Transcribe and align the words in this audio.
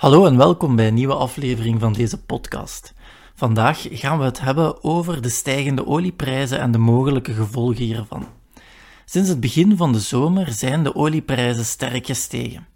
Hallo 0.00 0.26
en 0.26 0.36
welkom 0.36 0.76
bij 0.76 0.88
een 0.88 0.94
nieuwe 0.94 1.14
aflevering 1.14 1.80
van 1.80 1.92
deze 1.92 2.22
podcast. 2.22 2.94
Vandaag 3.34 3.86
gaan 3.90 4.18
we 4.18 4.24
het 4.24 4.40
hebben 4.40 4.84
over 4.84 5.22
de 5.22 5.28
stijgende 5.28 5.86
olieprijzen 5.86 6.60
en 6.60 6.72
de 6.72 6.78
mogelijke 6.78 7.32
gevolgen 7.32 7.84
hiervan. 7.84 8.26
Sinds 9.04 9.28
het 9.28 9.40
begin 9.40 9.76
van 9.76 9.92
de 9.92 9.98
zomer 9.98 10.52
zijn 10.52 10.82
de 10.82 10.94
olieprijzen 10.94 11.64
sterk 11.64 12.06
gestegen. 12.06 12.66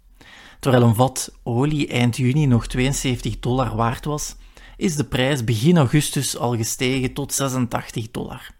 Terwijl 0.59 0.83
een 0.83 0.95
vat 0.95 1.31
olie 1.43 1.87
eind 1.87 2.17
juni 2.17 2.45
nog 2.45 2.67
72 2.67 3.39
dollar 3.39 3.75
waard 3.75 4.05
was, 4.05 4.35
is 4.77 4.95
de 4.95 5.05
prijs 5.05 5.43
begin 5.43 5.77
augustus 5.77 6.37
al 6.37 6.55
gestegen 6.55 7.13
tot 7.13 7.33
86 7.33 8.11
dollar. 8.11 8.51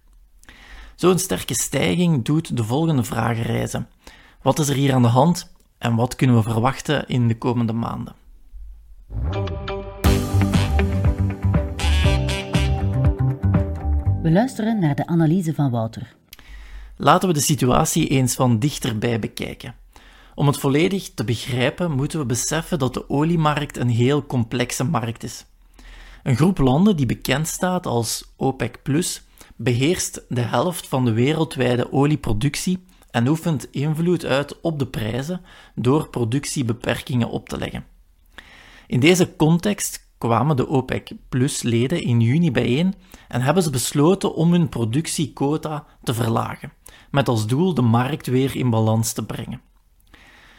Zo'n 0.95 1.19
sterke 1.19 1.53
stijging 1.53 2.25
doet 2.25 2.57
de 2.57 2.63
volgende 2.63 3.03
vragen 3.03 3.43
reizen. 3.43 3.89
Wat 4.41 4.59
is 4.59 4.69
er 4.69 4.75
hier 4.75 4.93
aan 4.93 5.01
de 5.01 5.07
hand 5.07 5.51
en 5.77 5.95
wat 5.95 6.15
kunnen 6.15 6.35
we 6.35 6.43
verwachten 6.43 7.07
in 7.07 7.27
de 7.27 7.37
komende 7.37 7.73
maanden? 7.73 8.23
We 14.21 14.31
luisteren 14.31 14.79
naar 14.79 14.95
de 14.95 15.07
analyse 15.07 15.53
van 15.53 15.71
Wouter. 15.71 16.15
Laten 16.97 17.27
we 17.27 17.33
de 17.33 17.39
situatie 17.39 18.07
eens 18.07 18.35
van 18.35 18.59
dichterbij 18.59 19.19
bekijken. 19.19 19.75
Om 20.35 20.47
het 20.47 20.57
volledig 20.57 21.13
te 21.13 21.23
begrijpen, 21.23 21.91
moeten 21.91 22.19
we 22.19 22.25
beseffen 22.25 22.79
dat 22.79 22.93
de 22.93 23.09
oliemarkt 23.09 23.77
een 23.77 23.89
heel 23.89 24.25
complexe 24.25 24.83
markt 24.83 25.23
is. 25.23 25.45
Een 26.23 26.35
groep 26.35 26.57
landen 26.57 26.95
die 26.95 27.05
bekend 27.05 27.47
staat 27.47 27.85
als 27.85 28.33
OPEC, 28.35 28.79
beheerst 29.55 30.25
de 30.29 30.41
helft 30.41 30.87
van 30.87 31.05
de 31.05 31.11
wereldwijde 31.11 31.91
olieproductie 31.91 32.83
en 33.11 33.27
oefent 33.27 33.71
invloed 33.71 34.25
uit 34.25 34.61
op 34.61 34.79
de 34.79 34.87
prijzen 34.87 35.41
door 35.75 36.09
productiebeperkingen 36.09 37.29
op 37.29 37.49
te 37.49 37.57
leggen. 37.57 37.94
In 38.87 38.99
deze 38.99 39.35
context 39.35 40.09
kwamen 40.17 40.55
de 40.55 40.67
OPEC-leden 40.67 42.01
in 42.01 42.21
juni 42.21 42.51
bijeen 42.51 42.93
en 43.27 43.41
hebben 43.41 43.63
ze 43.63 43.69
besloten 43.69 44.35
om 44.35 44.51
hun 44.51 44.69
productiequota 44.69 45.85
te 46.03 46.13
verlagen, 46.13 46.73
met 47.11 47.27
als 47.27 47.47
doel 47.47 47.73
de 47.73 47.81
markt 47.81 48.27
weer 48.27 48.55
in 48.55 48.69
balans 48.69 49.13
te 49.13 49.25
brengen. 49.25 49.61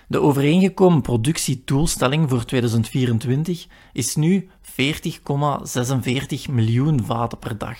De 0.08 0.20
overeengekomen 0.20 1.02
productiedoelstelling 1.02 2.28
voor 2.28 2.44
2024 2.44 3.66
is 3.92 4.16
nu 4.16 4.50
40,46 4.62 6.50
miljoen 6.50 7.04
vaten 7.04 7.38
per 7.38 7.58
dag, 7.58 7.78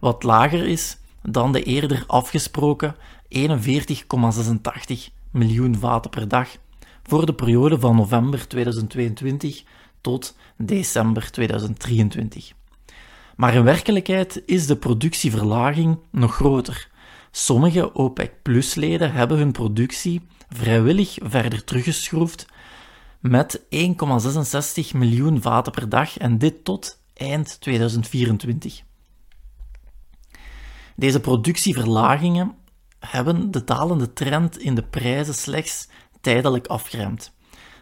wat 0.00 0.22
lager 0.22 0.66
is 0.66 0.98
dan 1.22 1.52
de 1.52 1.62
eerder 1.62 2.04
afgesproken 2.06 2.96
41,86 3.28 3.38
miljoen 5.30 5.76
vaten 5.76 6.10
per 6.10 6.28
dag 6.28 6.48
voor 7.02 7.26
de 7.26 7.34
periode 7.34 7.78
van 7.78 7.96
november 7.96 8.48
2022 8.48 9.64
tot 10.02 10.36
december 10.56 11.30
2023. 11.30 12.52
Maar 13.36 13.54
in 13.54 13.64
werkelijkheid 13.64 14.42
is 14.46 14.66
de 14.66 14.76
productieverlaging 14.76 15.98
nog 16.10 16.34
groter. 16.34 16.90
Sommige 17.30 17.94
OPEC-leden 17.94 19.12
hebben 19.12 19.38
hun 19.38 19.52
productie 19.52 20.20
vrijwillig 20.48 21.16
verder 21.22 21.64
teruggeschroefd 21.64 22.46
met 23.20 23.60
1,66 23.60 23.66
miljoen 24.94 25.42
vaten 25.42 25.72
per 25.72 25.88
dag 25.88 26.18
en 26.18 26.38
dit 26.38 26.64
tot 26.64 27.00
eind 27.14 27.60
2024. 27.60 28.82
Deze 30.96 31.20
productieverlagingen 31.20 32.54
hebben 32.98 33.50
de 33.50 33.64
dalende 33.64 34.12
trend 34.12 34.58
in 34.58 34.74
de 34.74 34.82
prijzen 34.82 35.34
slechts 35.34 35.88
tijdelijk 36.20 36.66
afgeremd. 36.66 37.32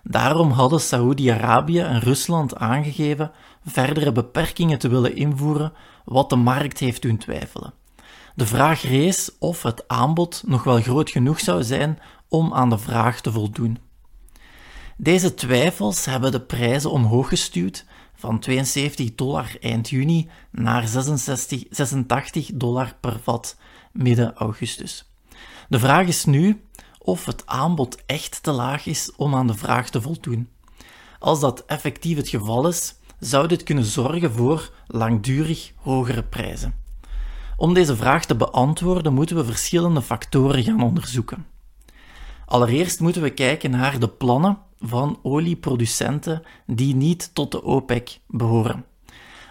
Daarom 0.02 0.50
hadden 0.50 0.80
Saoedi-Arabië 0.80 1.80
en 1.80 2.00
Rusland 2.00 2.56
aangegeven 2.56 3.30
verdere 3.66 4.12
beperkingen 4.12 4.78
te 4.78 4.88
willen 4.88 5.16
invoeren, 5.16 5.72
wat 6.04 6.30
de 6.30 6.36
markt 6.36 6.78
heeft 6.78 7.02
doen 7.02 7.16
twijfelen. 7.16 7.72
De 8.34 8.46
vraag 8.46 8.82
rees 8.82 9.30
of 9.38 9.62
het 9.62 9.88
aanbod 9.88 10.42
nog 10.46 10.64
wel 10.64 10.80
groot 10.80 11.10
genoeg 11.10 11.40
zou 11.40 11.62
zijn 11.62 11.98
om 12.28 12.54
aan 12.54 12.70
de 12.70 12.78
vraag 12.78 13.20
te 13.20 13.32
voldoen. 13.32 13.78
Deze 14.96 15.34
twijfels 15.34 16.04
hebben 16.04 16.32
de 16.32 16.40
prijzen 16.40 16.90
omhoog 16.90 17.28
gestuurd 17.28 17.84
van 18.14 18.38
72 18.38 19.14
dollar 19.14 19.56
eind 19.60 19.88
juni 19.88 20.28
naar 20.50 20.88
66, 20.88 21.64
86 21.70 22.50
dollar 22.54 22.94
per 23.00 23.20
vat 23.22 23.56
midden 23.92 24.34
augustus. 24.34 25.10
De 25.68 25.78
vraag 25.78 26.06
is 26.06 26.24
nu 26.24 26.64
of 27.02 27.24
het 27.24 27.46
aanbod 27.46 27.98
echt 28.06 28.42
te 28.42 28.50
laag 28.50 28.86
is 28.86 29.12
om 29.16 29.34
aan 29.34 29.46
de 29.46 29.54
vraag 29.54 29.90
te 29.90 30.00
voldoen. 30.00 30.48
Als 31.18 31.40
dat 31.40 31.64
effectief 31.66 32.16
het 32.16 32.28
geval 32.28 32.68
is, 32.68 32.94
zou 33.18 33.46
dit 33.46 33.62
kunnen 33.62 33.84
zorgen 33.84 34.32
voor 34.32 34.72
langdurig 34.86 35.72
hogere 35.76 36.22
prijzen. 36.22 36.74
Om 37.56 37.74
deze 37.74 37.96
vraag 37.96 38.24
te 38.24 38.36
beantwoorden 38.36 39.14
moeten 39.14 39.36
we 39.36 39.44
verschillende 39.44 40.02
factoren 40.02 40.62
gaan 40.62 40.82
onderzoeken. 40.82 41.46
Allereerst 42.46 43.00
moeten 43.00 43.22
we 43.22 43.30
kijken 43.30 43.70
naar 43.70 43.98
de 43.98 44.08
plannen 44.08 44.58
van 44.78 45.18
olieproducenten 45.22 46.42
die 46.66 46.94
niet 46.94 47.30
tot 47.34 47.52
de 47.52 47.62
OPEC 47.62 48.20
behoren. 48.26 48.84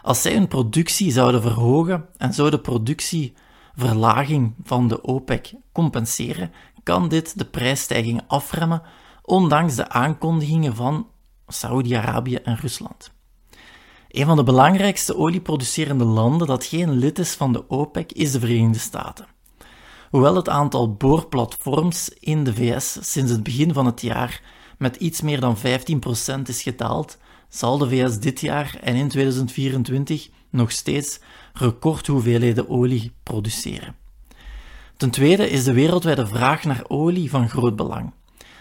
Als 0.01 0.21
zij 0.21 0.33
hun 0.33 0.47
productie 0.47 1.11
zouden 1.11 1.41
verhogen 1.41 2.05
en 2.17 2.33
zou 2.33 2.49
de 2.49 2.59
productieverlaging 2.59 4.53
van 4.63 4.87
de 4.87 5.03
OPEC 5.03 5.53
compenseren, 5.71 6.51
kan 6.89 7.07
dit 7.07 7.37
de 7.37 7.45
prijsstijging 7.45 8.21
afremmen, 8.27 8.81
ondanks 9.21 9.75
de 9.75 9.89
aankondigingen 9.89 10.75
van 10.75 11.07
Saudi-Arabië 11.47 12.35
en 12.35 12.55
Rusland. 12.55 13.11
Een 14.07 14.25
van 14.25 14.35
de 14.35 14.43
belangrijkste 14.43 15.15
olieproducerende 15.15 16.03
landen 16.03 16.47
dat 16.47 16.65
geen 16.65 16.91
lid 16.91 17.19
is 17.19 17.33
van 17.33 17.53
de 17.53 17.69
OPEC 17.69 18.11
is 18.11 18.31
de 18.31 18.39
Verenigde 18.39 18.79
Staten. 18.79 19.27
Hoewel 20.09 20.35
het 20.35 20.49
aantal 20.49 20.93
boorplatforms 20.93 22.09
in 22.09 22.43
de 22.43 22.53
VS 22.53 22.97
sinds 23.01 23.31
het 23.31 23.43
begin 23.43 23.73
van 23.73 23.85
het 23.85 24.01
jaar 24.01 24.41
met 24.77 24.95
iets 24.95 25.21
meer 25.21 25.39
dan 25.39 25.57
15% 25.57 25.61
is 26.43 26.61
gedaald, 26.61 27.17
zal 27.49 27.77
de 27.77 27.89
VS 27.89 28.19
dit 28.19 28.41
jaar 28.41 28.77
en 28.81 28.95
in 28.95 29.07
2024 29.07 30.29
nog 30.49 30.71
steeds 30.71 31.19
recordhoeveelheden 31.53 32.69
olie 32.69 33.13
produceren. 33.23 33.98
Ten 34.99 35.09
tweede 35.09 35.49
is 35.49 35.63
de 35.63 35.73
wereldwijde 35.73 36.27
vraag 36.27 36.63
naar 36.63 36.83
olie 36.87 37.29
van 37.29 37.49
groot 37.49 37.75
belang. 37.75 38.13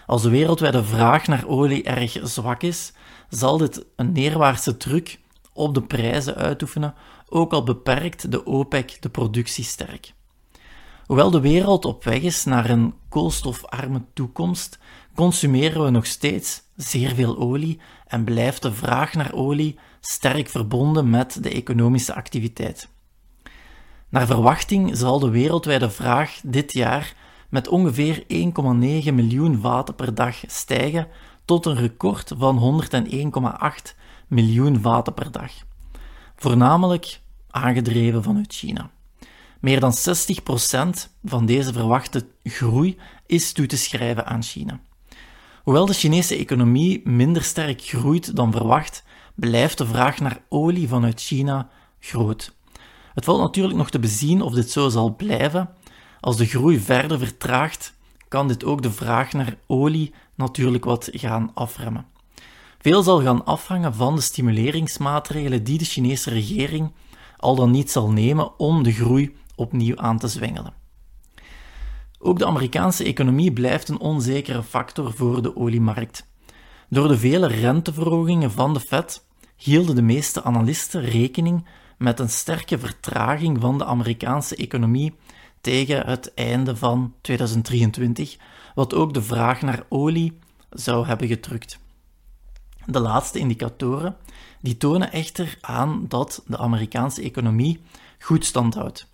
Als 0.05 0.21
de 0.21 0.29
wereldwijde 0.29 0.83
vraag 0.83 1.27
naar 1.27 1.47
olie 1.47 1.83
erg 1.83 2.19
zwak 2.23 2.61
is, 2.61 2.93
zal 3.29 3.57
dit 3.57 3.85
een 3.95 4.11
neerwaartse 4.11 4.77
druk 4.77 5.19
op 5.53 5.73
de 5.73 5.81
prijzen 5.81 6.35
uitoefenen, 6.35 6.93
ook 7.29 7.53
al 7.53 7.63
beperkt 7.63 8.31
de 8.31 8.45
OPEC 8.45 8.97
de 9.01 9.09
productie 9.09 9.63
sterk. 9.63 10.13
Hoewel 11.05 11.31
de 11.31 11.39
wereld 11.39 11.85
op 11.85 12.03
weg 12.03 12.21
is 12.21 12.43
naar 12.43 12.69
een 12.69 12.93
koolstofarme 13.09 14.01
toekomst, 14.13 14.79
consumeren 15.15 15.83
we 15.83 15.89
nog 15.89 16.05
steeds 16.05 16.61
zeer 16.75 17.15
veel 17.15 17.37
olie 17.37 17.79
en 18.07 18.23
blijft 18.23 18.61
de 18.61 18.73
vraag 18.73 19.13
naar 19.13 19.33
olie 19.33 19.79
sterk 19.99 20.49
verbonden 20.49 21.09
met 21.09 21.43
de 21.43 21.49
economische 21.49 22.15
activiteit. 22.15 22.89
Naar 24.09 24.25
verwachting 24.25 24.97
zal 24.97 25.19
de 25.19 25.29
wereldwijde 25.29 25.89
vraag 25.89 26.39
dit 26.43 26.73
jaar 26.73 27.13
met 27.49 27.67
ongeveer 27.67 28.23
1,9 28.23 28.27
miljoen 29.13 29.59
vaten 29.61 29.95
per 29.95 30.15
dag 30.15 30.35
stijgen 30.47 31.07
tot 31.45 31.65
een 31.65 31.75
record 31.75 32.31
van 32.37 32.81
101,8 33.89 33.95
miljoen 34.27 34.81
vaten 34.81 35.13
per 35.13 35.31
dag. 35.31 35.51
Voornamelijk 36.35 37.21
aangedreven 37.49 38.23
vanuit 38.23 38.53
China. 38.53 38.89
Meer 39.59 39.79
dan 39.79 39.93
60% 39.93 41.09
van 41.23 41.45
deze 41.45 41.73
verwachte 41.73 42.27
groei 42.43 42.97
is 43.25 43.51
toe 43.51 43.65
te 43.65 43.77
schrijven 43.77 44.25
aan 44.25 44.43
China. 44.43 44.79
Hoewel 45.63 45.85
de 45.85 45.93
Chinese 45.93 46.35
economie 46.35 47.09
minder 47.09 47.43
sterk 47.43 47.81
groeit 47.81 48.35
dan 48.35 48.51
verwacht, 48.51 49.03
blijft 49.35 49.77
de 49.77 49.85
vraag 49.85 50.19
naar 50.19 50.41
olie 50.49 50.87
vanuit 50.87 51.21
China 51.21 51.69
groot. 51.99 52.57
Het 53.13 53.25
valt 53.25 53.39
natuurlijk 53.39 53.77
nog 53.77 53.89
te 53.89 53.99
bezien 53.99 54.41
of 54.41 54.53
dit 54.53 54.71
zo 54.71 54.89
zal 54.89 55.15
blijven. 55.15 55.69
Als 56.19 56.37
de 56.37 56.45
groei 56.45 56.79
verder 56.79 57.19
vertraagt, 57.19 57.93
kan 58.27 58.47
dit 58.47 58.63
ook 58.63 58.81
de 58.81 58.91
vraag 58.91 59.33
naar 59.33 59.55
olie 59.67 60.13
natuurlijk 60.35 60.85
wat 60.85 61.09
gaan 61.11 61.51
afremmen. 61.53 62.05
Veel 62.81 63.03
zal 63.03 63.21
gaan 63.21 63.45
afhangen 63.45 63.93
van 63.93 64.15
de 64.15 64.21
stimuleringsmaatregelen 64.21 65.63
die 65.63 65.77
de 65.77 65.85
Chinese 65.85 66.29
regering 66.29 66.91
al 67.37 67.55
dan 67.55 67.71
niet 67.71 67.91
zal 67.91 68.11
nemen 68.11 68.59
om 68.59 68.83
de 68.83 68.91
groei 68.91 69.35
opnieuw 69.55 69.97
aan 69.97 70.17
te 70.17 70.27
zwengelen. 70.27 70.73
Ook 72.19 72.39
de 72.39 72.45
Amerikaanse 72.45 73.03
economie 73.03 73.51
blijft 73.51 73.89
een 73.89 73.99
onzekere 73.99 74.63
factor 74.63 75.13
voor 75.13 75.41
de 75.41 75.55
oliemarkt. 75.55 76.27
Door 76.89 77.07
de 77.07 77.17
vele 77.17 77.47
renteverhogingen 77.47 78.51
van 78.51 78.73
de 78.73 78.79
Fed 78.79 79.25
hielden 79.55 79.95
de 79.95 80.01
meeste 80.01 80.43
analisten 80.43 81.01
rekening 81.01 81.65
met 81.99 82.19
een 82.19 82.29
sterke 82.29 82.79
vertraging 82.79 83.61
van 83.61 83.77
de 83.77 83.85
Amerikaanse 83.85 84.55
economie 84.55 85.15
tegen 85.61 86.07
het 86.07 86.33
einde 86.33 86.75
van 86.75 87.13
2023, 87.21 88.37
wat 88.75 88.93
ook 88.93 89.13
de 89.13 89.21
vraag 89.21 89.61
naar 89.61 89.83
olie 89.89 90.39
zou 90.69 91.05
hebben 91.05 91.27
gedrukt. 91.27 91.79
De 92.85 92.99
laatste 92.99 93.39
indicatoren 93.39 94.17
die 94.61 94.77
tonen 94.77 95.11
echter 95.11 95.57
aan 95.61 96.05
dat 96.07 96.43
de 96.45 96.57
Amerikaanse 96.57 97.21
economie 97.21 97.81
goed 98.19 98.45
stand 98.45 98.73
houdt. 98.73 99.07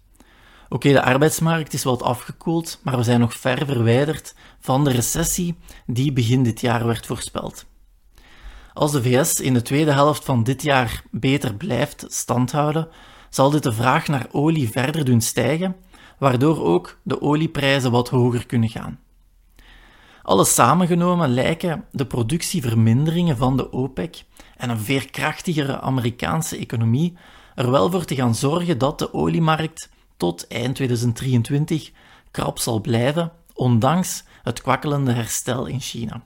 Oké, 0.69 0.91
de 0.91 1.03
arbeidsmarkt 1.03 1.73
is 1.73 1.83
wat 1.83 2.03
afgekoeld, 2.03 2.79
maar 2.83 2.97
we 2.97 3.03
zijn 3.03 3.19
nog 3.19 3.33
ver 3.33 3.65
verwijderd 3.65 4.35
van 4.59 4.83
de 4.83 4.91
recessie 4.91 5.57
die 5.85 6.13
begin 6.13 6.43
dit 6.43 6.61
jaar 6.61 6.85
werd 6.85 7.05
voorspeld. 7.05 7.65
Als 8.75 8.91
de 8.91 9.01
VS 9.01 9.39
in 9.39 9.53
de 9.53 9.61
tweede 9.61 9.91
helft 9.91 10.25
van 10.25 10.43
dit 10.43 10.61
jaar 10.61 11.03
beter 11.11 11.53
blijft 11.53 12.05
standhouden, 12.07 12.87
zal 13.29 13.49
dit 13.49 13.63
de 13.63 13.73
vraag 13.73 14.07
naar 14.07 14.27
olie 14.31 14.69
verder 14.69 15.05
doen 15.05 15.21
stijgen, 15.21 15.75
waardoor 16.19 16.63
ook 16.63 16.99
de 17.03 17.21
olieprijzen 17.21 17.91
wat 17.91 18.09
hoger 18.09 18.45
kunnen 18.45 18.69
gaan. 18.69 18.99
Alles 20.21 20.53
samengenomen 20.53 21.33
lijken 21.33 21.85
de 21.91 22.05
productieverminderingen 22.05 23.37
van 23.37 23.57
de 23.57 23.71
OPEC 23.71 24.23
en 24.57 24.69
een 24.69 24.79
veerkrachtigere 24.79 25.81
Amerikaanse 25.81 26.57
economie 26.57 27.17
er 27.55 27.71
wel 27.71 27.91
voor 27.91 28.05
te 28.05 28.15
gaan 28.15 28.35
zorgen 28.35 28.77
dat 28.77 28.99
de 28.99 29.13
oliemarkt 29.13 29.89
tot 30.17 30.47
eind 30.47 30.75
2023 30.75 31.91
krap 32.31 32.59
zal 32.59 32.81
blijven, 32.81 33.31
ondanks 33.53 34.23
het 34.43 34.61
kwakkelende 34.61 35.11
herstel 35.11 35.65
in 35.65 35.79
China. 35.79 36.23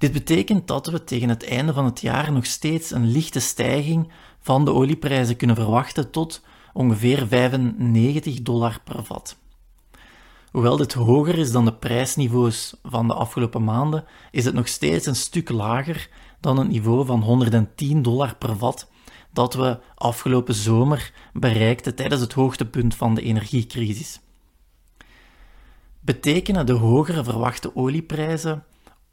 Dit 0.00 0.12
betekent 0.12 0.66
dat 0.66 0.86
we 0.86 1.04
tegen 1.04 1.28
het 1.28 1.44
einde 1.44 1.72
van 1.72 1.84
het 1.84 2.00
jaar 2.00 2.32
nog 2.32 2.46
steeds 2.46 2.90
een 2.90 3.06
lichte 3.06 3.40
stijging 3.40 4.12
van 4.40 4.64
de 4.64 4.72
olieprijzen 4.72 5.36
kunnen 5.36 5.56
verwachten 5.56 6.10
tot 6.10 6.42
ongeveer 6.72 7.26
95 7.26 8.42
dollar 8.42 8.80
per 8.84 9.04
vat. 9.04 9.36
Hoewel 10.50 10.76
dit 10.76 10.92
hoger 10.92 11.38
is 11.38 11.52
dan 11.52 11.64
de 11.64 11.74
prijsniveaus 11.74 12.74
van 12.82 13.08
de 13.08 13.14
afgelopen 13.14 13.64
maanden, 13.64 14.04
is 14.30 14.44
het 14.44 14.54
nog 14.54 14.68
steeds 14.68 15.06
een 15.06 15.16
stuk 15.16 15.48
lager 15.48 16.08
dan 16.40 16.58
het 16.58 16.68
niveau 16.68 17.06
van 17.06 17.22
110 17.22 18.02
dollar 18.02 18.36
per 18.36 18.56
vat 18.56 18.90
dat 19.32 19.54
we 19.54 19.78
afgelopen 19.94 20.54
zomer 20.54 21.12
bereikten 21.32 21.94
tijdens 21.94 22.20
het 22.20 22.32
hoogtepunt 22.32 22.94
van 22.94 23.14
de 23.14 23.22
energiecrisis. 23.22 24.20
Betekenen 26.00 26.66
de 26.66 26.72
hogere 26.72 27.24
verwachte 27.24 27.76
olieprijzen 27.76 28.64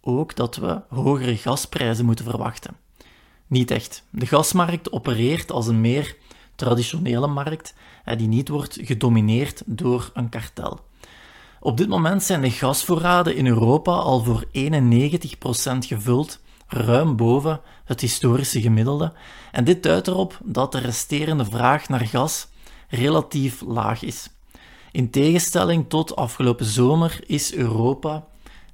ook 0.07 0.36
dat 0.36 0.56
we 0.56 0.81
hogere 0.89 1.38
gasprijzen 1.38 2.06
moeten 2.06 2.25
verwachten? 2.25 2.75
Niet 3.48 3.71
echt. 3.71 4.04
De 4.09 4.25
gasmarkt 4.25 4.92
opereert 4.92 5.51
als 5.51 5.68
een 5.68 5.81
meer 5.81 6.15
traditionele 6.56 7.27
markt 7.27 7.74
die 8.18 8.27
niet 8.27 8.48
wordt 8.48 8.77
gedomineerd 8.81 9.63
door 9.65 10.12
een 10.13 10.30
kartel. 10.30 10.80
Op 11.59 11.77
dit 11.77 11.88
moment 11.88 12.24
zijn 12.24 12.42
de 12.42 12.51
gasvoorraden 12.51 13.36
in 13.36 13.48
Europa 13.48 13.92
al 13.92 14.24
voor 14.24 14.45
91% 14.45 14.50
gevuld, 15.80 16.39
ruim 16.68 17.15
boven 17.15 17.62
het 17.86 18.01
historische 18.01 18.62
gemiddelde, 18.62 19.13
en 19.51 19.63
dit 19.63 19.83
duidt 19.83 20.07
erop 20.07 20.39
dat 20.44 20.71
de 20.71 20.80
resterende 20.80 21.45
vraag 21.45 21.89
naar 21.89 22.06
gas 22.06 22.48
relatief 22.89 23.62
laag 23.62 24.04
is. 24.04 24.30
In 24.92 25.09
tegenstelling 25.09 25.89
tot 25.89 26.15
afgelopen 26.15 26.65
zomer 26.65 27.19
is 27.25 27.54
Europa 27.54 28.27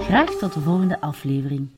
Graag 0.00 0.30
tot 0.30 0.54
de 0.54 0.60
volgende 0.60 1.00
aflevering. 1.00 1.70